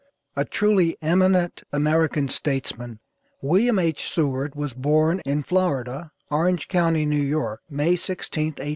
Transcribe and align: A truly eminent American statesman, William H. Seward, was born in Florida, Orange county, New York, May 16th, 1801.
A 0.35 0.45
truly 0.45 0.97
eminent 1.03 1.61
American 1.71 2.27
statesman, 2.27 2.99
William 3.39 3.77
H. 3.77 4.11
Seward, 4.11 4.55
was 4.55 4.73
born 4.73 5.21
in 5.27 5.43
Florida, 5.43 6.09
Orange 6.31 6.67
county, 6.67 7.05
New 7.05 7.21
York, 7.21 7.61
May 7.69 7.93
16th, 7.93 8.57
1801. 8.57 8.69